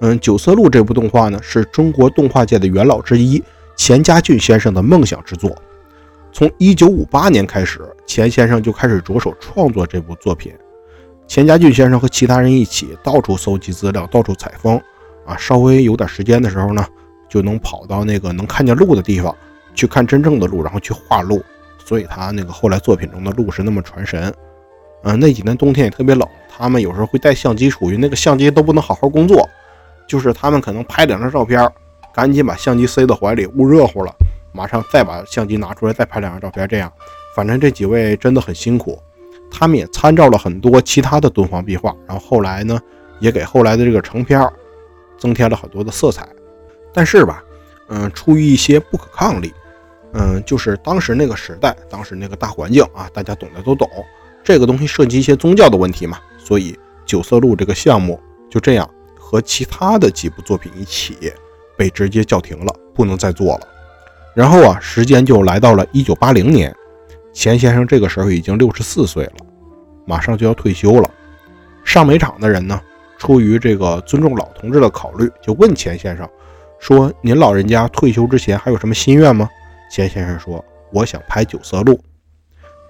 [0.00, 3.42] 嗯，《九色鹿》这部动画呢，是中国动画界的元老之一
[3.76, 5.54] 钱家俊先生的梦想之作。
[6.32, 10.52] 从1958年开始，钱先生就开始着手创作这部作品。
[11.26, 14.80] 钱家俊先生和其他人一起到处搜集资料，到处采风。
[15.26, 16.84] 啊，稍微有点时间的时候呢，
[17.28, 19.36] 就能跑到那个能看见鹿的地方
[19.74, 21.42] 去看真正的鹿，然后去画鹿。
[21.84, 24.32] 所以他那个后来作品中的鹿是那么传神。
[25.02, 29.46] 嗯，那几年冬天也特别冷，他们有时候会带相机出去，那个相机都不能好好工作。
[30.10, 31.70] 就是他们可能拍两张照片，
[32.12, 34.12] 赶紧把相机塞到怀里捂热乎了，
[34.50, 36.66] 马上再把相机拿出来再拍两张照片。
[36.66, 36.92] 这样，
[37.36, 39.00] 反正这几位真的很辛苦。
[39.48, 42.76] 他们也参照了很多其他的敦煌壁画，然后后来呢，
[43.20, 44.44] 也给后来的这个成片
[45.16, 46.28] 增添了很多的色彩。
[46.92, 47.44] 但是吧，
[47.88, 49.54] 嗯，出于一些不可抗力，
[50.12, 53.88] 嗯，就是当时那个时代，当时那个大环境啊，大家懂的都懂，
[54.42, 58.20] 这个东西涉及一些宗教的问题嘛，所以九色鹿这个项目
[58.50, 58.90] 就这样。
[59.30, 61.32] 和其他的几部作品一起
[61.78, 63.68] 被直接叫停了，不能再做了。
[64.34, 66.74] 然后啊，时间就来到了一九八零年，
[67.32, 69.34] 钱先生这个时候已经六十四岁了，
[70.04, 71.08] 马上就要退休了。
[71.84, 72.80] 上煤厂的人呢，
[73.18, 76.28] 出于这个尊重老同志的考虑，就问钱先生
[76.80, 79.48] 说：“您老人家退休之前还有什么心愿吗？”
[79.92, 81.96] 钱先生说：“我想拍九色鹿。”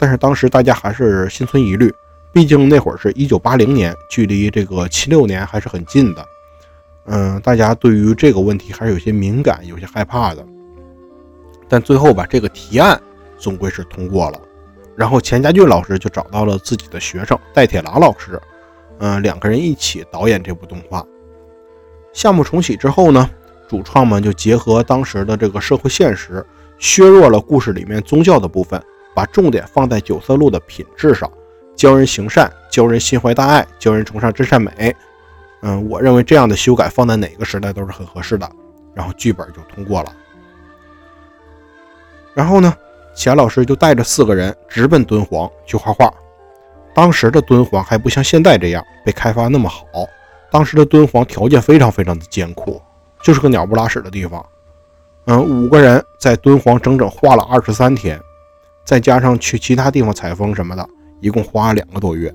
[0.01, 1.93] 但是当时大家还是心存疑虑。
[2.33, 6.25] 毕竟那会儿是一九八零年，距离这个七六年还是很近的。
[7.07, 10.47] 嗯，大家对于这个问题还是有些敏感，有些害怕的。
[11.69, 13.01] 但最后吧，这个提案
[13.37, 14.41] 总归是通过了。
[14.95, 18.41] 然后钱家俊老师就找到了自己的学生戴铁郎老师，
[18.99, 21.05] 嗯，两个人一起导演这部动画。
[22.13, 23.29] 项目重启之后呢，
[23.69, 26.45] 主创们就结合当时的这个社会现实，
[26.79, 28.81] 削弱了故事里面宗教的部分，
[29.15, 31.29] 把重点放在九色鹿的品质上。
[31.81, 34.95] 教人行善，教人心怀大爱，教人崇尚真善美。
[35.63, 38.47] 嗯，我认为这样的修改放在哪个时代都是很合适的。
[38.93, 40.13] 然后剧本就通过了。
[42.35, 42.71] 然后呢，
[43.17, 46.13] 钱老师就带着四个人直奔敦煌去画画。
[46.93, 49.83] 当时的敦煌还不像现在这样被开发那么好，
[50.51, 52.79] 当时的敦煌条件非常非常的艰苦，
[53.23, 54.45] 就是个鸟不拉屎的地方。
[55.25, 58.21] 嗯，五个人在敦煌整整画了二十三天，
[58.85, 60.87] 再加上去其他地方采风什么的。
[61.21, 62.33] 一共花了两个多月，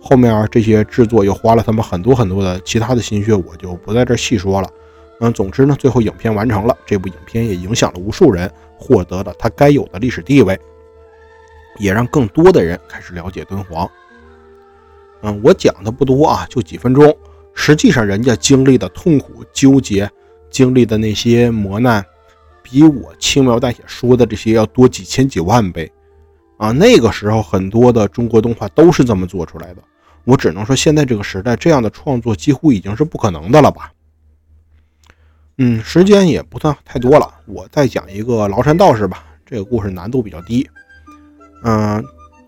[0.00, 4.70] 后面这些制作又花了他们很多很多的其他的心血，我就不在这细说了。
[5.20, 10.58] 嗯，总之呢，最后影片完成了，这部影片也影响了无数人，获得了它该有的历史地位，
[11.78, 13.90] 也让更多的人开始了解敦煌。
[15.22, 17.16] 嗯，我讲的不多啊，就几分钟。
[17.54, 20.10] 实际上，人家经历的痛苦、纠结，
[20.50, 22.04] 经历的那些磨难，
[22.62, 25.90] 比我轻描淡写说的这些要多几千几万倍。
[26.56, 29.82] 啊，那个时候很多的中国动画都是这么做出来的。
[30.24, 33.92] 我只能说，现在这个时代，这样的创作几乎已经是不可能的了吧？
[35.58, 39.24] 嗯，时间也不算太多了，我再讲一个崂山道士吧。
[39.44, 40.68] 这个故事难度比较低。
[41.62, 42.04] 嗯，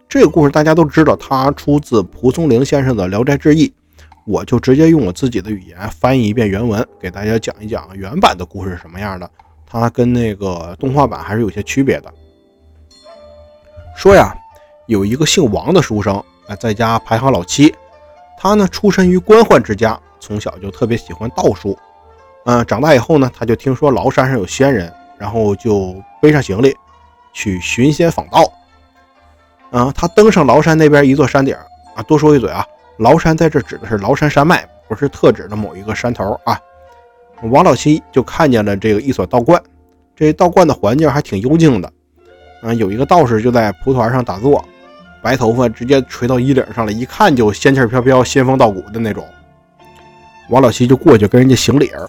[0.08, 3.68] 这个故事大家都知道，它出自蒲松龄先生的《聊斋志异》，
[4.26, 9.30] 我就直接用我自己的语言翻译一遍原文，给大家讲一讲原版的故事是什么样的。
[9.64, 12.12] 它跟那个动画版还是有些区别的。
[13.98, 14.32] 说呀，
[14.86, 16.14] 有一个姓王的书生，
[16.46, 17.74] 啊，在家排行老七。
[18.38, 21.76] 他呢，出身于官宦之家，从小就特别喜欢道术。
[22.44, 26.72] 嗯，长大以后呢，他就听说崂山上有仙人，然后就背上行李
[27.32, 28.48] 去寻仙访道。
[29.72, 31.52] 嗯，他登上崂山那边一座山顶
[31.96, 32.64] 啊，多说一嘴啊，
[32.98, 36.56] 崂山在这指的是崂山山脉，不是特指的某一个山头啊。
[37.50, 39.60] 王老七就看见了这个一所道观，
[40.14, 41.92] 这道观的环境还挺幽静的。
[42.62, 44.64] 嗯，有一个道士就在蒲团上打坐，
[45.22, 49.24] 白头发直接垂到衣领上了，一看就仙气飘飘、仙风道骨的那种。
[50.48, 52.08] 王老七就过去跟人家行礼儿，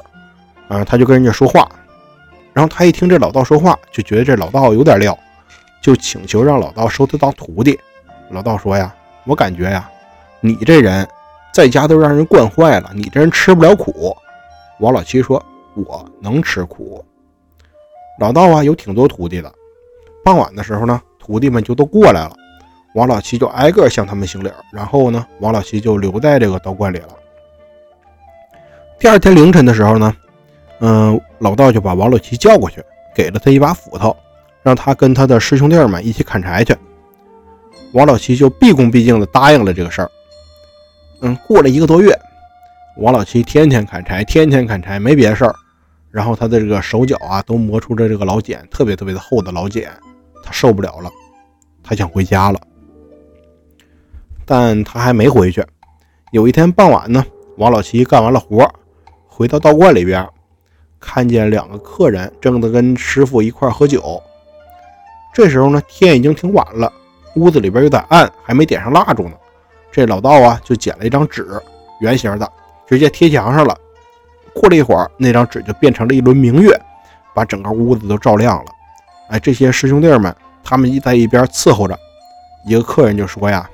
[0.67, 1.69] 啊，他就跟人家说话，
[2.53, 5.17] 然后他一听这老道说话，就觉得这老道有点料，
[5.81, 7.77] 就请求让老道收他当徒弟。
[8.29, 8.93] 老道说呀
[9.25, 9.89] ：“我感觉呀，
[10.39, 11.07] 你这人
[11.53, 14.15] 在家都让人惯坏了，你这人吃不了苦。”
[14.79, 15.43] 王老七说
[15.75, 17.03] ：“我能吃苦。”
[18.19, 19.53] 老道啊，有挺多徒弟的。
[20.29, 22.35] 傍晚的时候呢，徒弟们就都过来了，
[22.93, 27.09] 王老七就挨个向他们行礼，然后呢，王老七就留在这个道观里了。
[28.99, 30.15] 第二天凌晨的时候呢，
[30.81, 32.79] 嗯，老道就把王老七叫过去，
[33.15, 34.15] 给了他一把斧头，
[34.61, 36.77] 让他跟他的师兄弟们一起砍柴去。
[37.93, 40.11] 王老七就毕恭毕敬地答应了这个事儿。
[41.21, 42.15] 嗯，过了一个多月，
[42.97, 45.55] 王老七天天砍柴，天天砍柴，没别的事儿。
[46.11, 49.91] 然后他的这个手脚啊，都磨出了这个老茧，特别特别的厚的老茧，
[50.51, 51.11] 受不了了，
[51.83, 52.59] 他想回家了。
[54.45, 55.65] 但他还没回去。
[56.31, 57.25] 有一天傍晚呢，
[57.57, 58.67] 王老七干完了活，
[59.27, 60.27] 回到道观里边，
[60.99, 64.21] 看见两个客人正在跟师傅一块喝酒。
[65.33, 66.91] 这时候呢，天已经挺晚了，
[67.35, 69.33] 屋子里边有点暗，还没点上蜡烛呢。
[69.91, 71.47] 这老道啊，就捡了一张纸，
[72.01, 72.51] 圆形的，
[72.87, 73.77] 直接贴墙上了。
[74.53, 76.79] 过了一会儿，那张纸就变成了一轮明月，
[77.33, 78.71] 把整个屋子都照亮了。
[79.29, 81.97] 哎，这些师兄弟们，他们一在一边伺候着。
[82.65, 83.69] 一个客人就说呀：“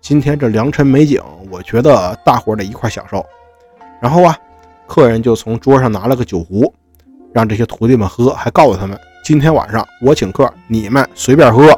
[0.00, 3.24] 今天这良辰美景，我觉得大伙得一块享受。”
[4.00, 4.36] 然后啊，
[4.86, 6.72] 客人就从桌上拿了个酒壶，
[7.32, 11.76] 让这些徒弟们喝，还告诉他们：“今天晚上我请客，你们随便喝。”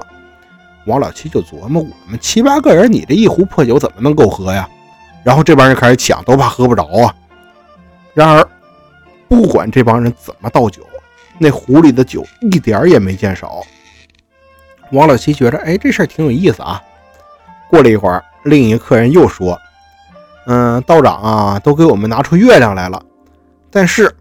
[0.87, 4.69] 王老七就琢磨：“我们七八个人，你这一壶破酒怎么能够喝呀？”
[5.25, 7.15] 然后这帮人开始抢，都怕喝不着啊。
[8.13, 8.47] 然而，
[9.29, 10.83] 不管这帮人怎么倒酒，
[11.39, 13.63] 那壶里的酒一点也没见少。
[14.93, 16.81] 王老七觉着，哎，这事儿挺有意思啊。
[17.69, 19.59] 过了一会儿，另一个客人又说
[20.47, 23.03] ：“嗯，道长啊，都给我们拿出月亮来了，
[23.71, 24.15] 但是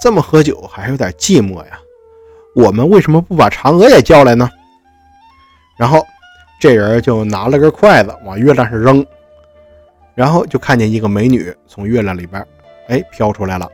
[0.00, 1.78] 这么喝酒还是有点寂寞呀。
[2.54, 4.48] 我们为什么不把嫦娥也叫来呢？”
[5.76, 6.02] 然后
[6.58, 9.04] 这人就拿了根筷子往月亮上扔，
[10.14, 12.42] 然后就看见一个美女从月亮里边。
[12.88, 13.68] 哎，飘出来了。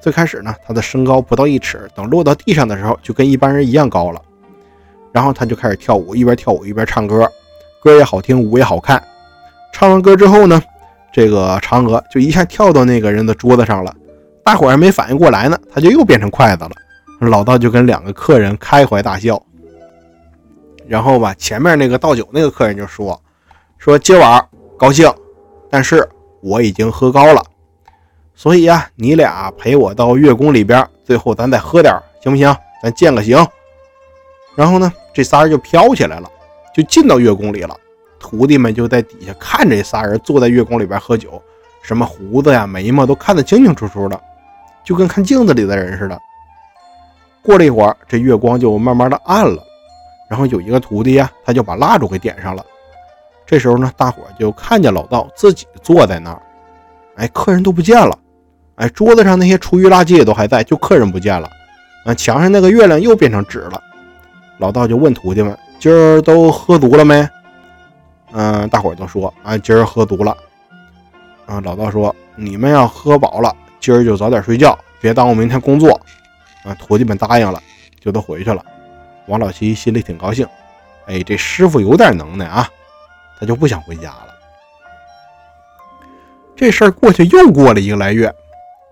[0.00, 4.22] 最开始呢，他的身高不到一尺，等落到地上的时候，就跟一般人一样高了。
[5.12, 7.30] 然后他就开始跳舞，一边跳舞一边唱歌，
[7.82, 9.02] 歌也好听，舞也好看。
[9.72, 10.62] 唱完歌之后呢，
[11.12, 13.94] 这个嫦娥就一下跳到那个人的桌子上了。
[14.44, 16.70] 大伙还没反应过来呢，他就又变成筷子了。
[17.20, 19.42] 老道就跟两个客人开怀大笑。
[20.86, 23.20] 然后吧，前面那个倒酒那个客人就说
[23.76, 24.42] ：“说今晚
[24.78, 25.12] 高兴，
[25.68, 26.08] 但是
[26.40, 27.42] 我已经喝高了。”
[28.38, 32.56] 所以呀，你俩陪我到月宫里边，最后咱再喝点，行不行？
[32.80, 33.36] 咱见个行。
[34.54, 36.30] 然后呢，这仨人就飘起来了，
[36.72, 37.76] 就进到月宫里了。
[38.20, 41.42] 徒弟们就在底下看这仨人坐在月宫里边喝酒，
[41.82, 44.20] 什么胡子呀、眉毛都看得清清楚楚的，
[44.84, 46.16] 就跟看镜子里的人似的。
[47.42, 49.60] 过了一会儿，这月光就慢慢的暗了，
[50.30, 52.64] 然后有一个徒弟呀，他就把蜡烛给点上了。
[53.44, 56.40] 这时候呢，大伙就看见老道自己坐在那儿，
[57.16, 58.16] 哎，客人都不见了。
[58.78, 61.50] 哎，桌子上那些厨余垃圾也都还在，就客人不见了。
[62.04, 63.82] 啊，墙上那个月亮又变成纸了。
[64.58, 67.28] 老道就问徒弟们：“今儿都喝足了没？”
[68.32, 70.36] 嗯，大伙儿都说：“啊，今儿喝足了。”
[71.46, 76.00] 啊，老道说：“你们要喝饱了，今儿就早点睡觉，别耽误明天工作。”
[76.64, 77.60] 啊，徒弟们答应了，
[78.00, 78.64] 就都回去了。
[79.26, 80.46] 王老七心里挺高兴，
[81.06, 82.68] 哎，这师傅有点能耐啊，
[83.40, 84.28] 他就不想回家了。
[86.54, 88.32] 这事儿过去又过了一个来月。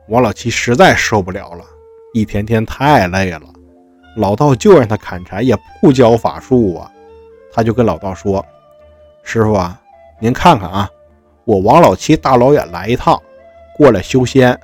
[0.08, 1.64] 王老七实在受不了了，
[2.12, 3.40] 一天天太累了。
[4.16, 6.90] 老道就让他砍柴，也不教法术啊。
[7.52, 8.44] 他就跟老道说
[9.24, 9.80] ：“师傅啊，
[10.20, 10.88] 您看看啊，
[11.44, 13.20] 我王老七大老远来一趟，
[13.76, 14.56] 过来修仙，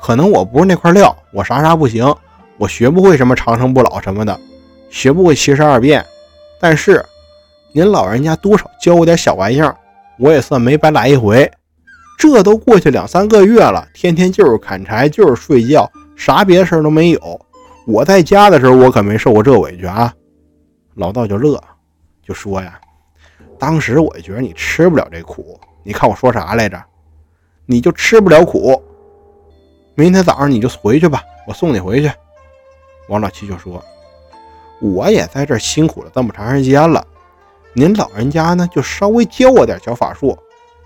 [0.00, 2.02] 可能我不是那块料，我啥啥不行，
[2.56, 4.40] 我学不会什么长生不老什么的，
[4.88, 6.02] 学不会七十二变。
[6.58, 7.04] 但是
[7.72, 9.76] 您老人家多少教我点小玩意儿，
[10.18, 11.50] 我也算没白来一回。”
[12.16, 17.40] 这都过去两三个月了，天天就是砍柴，就是睡觉，啥别的事儿都没有。
[17.86, 20.12] 我在家的时候，我可没受过这委屈啊！
[20.94, 21.62] 老道就乐，
[22.22, 22.80] 就说呀
[23.60, 26.82] ：“当时我就觉得你吃不了这苦，你看我说啥来着？
[27.66, 28.82] 你就吃不了苦。
[29.94, 32.10] 明天早上你就回去吧，我送你回去。”
[33.08, 33.84] 王老七就说
[34.80, 37.06] ：“我也在这辛苦了这么长时间了，
[37.74, 40.36] 您老人家呢，就稍微教我点小法术。”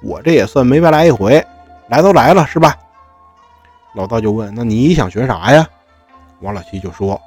[0.03, 1.45] 我这也算没白来一回，
[1.89, 2.77] 来都来了是吧？
[3.95, 5.67] 老道就问：“那你想学啥呀？”
[6.41, 7.21] 王老七就说：“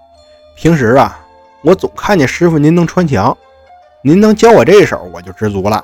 [0.56, 1.20] 平时啊，
[1.62, 3.38] 我总看见师傅您能穿墙，
[4.02, 5.84] 您能教我这手，我就知足了。”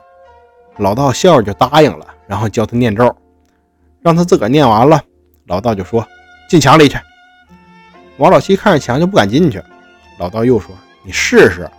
[0.77, 3.13] 老道笑着就答应了，然后教他念咒，
[4.01, 5.01] 让他自个儿念完了。
[5.47, 6.07] 老道就说
[6.49, 6.97] ：“进墙里去。”
[8.17, 9.61] 王老七看着墙就不敢进去。
[10.17, 10.73] 老道又说
[11.03, 11.69] ：“你试试。”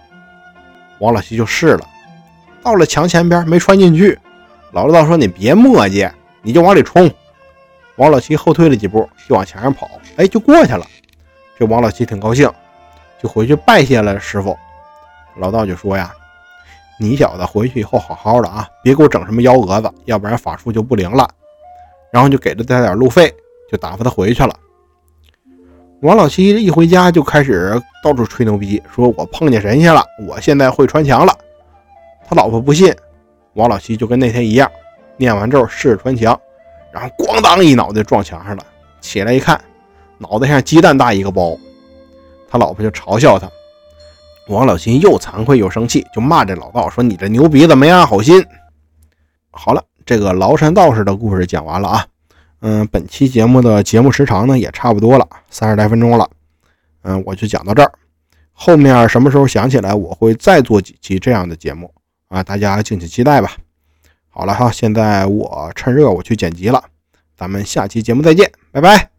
[1.01, 1.89] 王老七就试了，
[2.63, 4.19] 到了墙前边没穿进去。
[4.73, 6.11] 老道说：“你别磨叽，
[6.43, 7.11] 你就往里冲。”
[7.97, 10.87] 王老七后退了几步，就往墙上跑，哎，就过去了。
[11.59, 12.51] 这王老七挺高兴，
[13.23, 14.57] 就回去拜谢了师傅。
[15.37, 16.13] 老道就说：“呀，
[16.99, 21.29] 你小子回去以后好好的啊，别给我整什么幺蛾子，要不然法术就不灵了。”
[22.13, 23.33] 然后就给了他点路费，
[23.71, 24.55] 就打发他回去了。
[26.01, 31.33] 王老七一回家就开始到处吹牛逼，说我碰见神仙了，我现在会穿墙了。
[32.27, 32.95] 他老婆不信，
[33.55, 34.71] 王老七就跟那天一样，
[35.17, 36.39] 念完咒试着穿墙，
[36.93, 38.65] 然后咣当一脑袋撞墙上了。
[39.01, 39.61] 起来一看，
[40.19, 41.59] 脑袋像鸡蛋大一个包。
[42.49, 43.51] 他老婆就嘲笑他。
[44.49, 48.45] 王老七又惭愧又生气，就骂这老道说：“你这牛鼻子没安好心。”
[49.53, 52.07] 好了，这个崂山道士的故事讲完了啊。
[52.61, 56.29] 嗯，本期节目的节目时长呢也差不多了，三十来分钟了。
[57.03, 57.93] 嗯，我就讲到这儿。
[58.53, 61.93] 后面什么时候想起来，我会再做几期这样的节目
[62.31, 63.57] 啊，大家敬请期待吧。
[64.29, 66.83] 好了哈，现在我趁热我去剪辑了，
[67.37, 69.10] 咱们下期节目再见，拜拜。